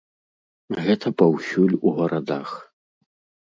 [0.87, 2.49] Гэта паўсюль у гарадах.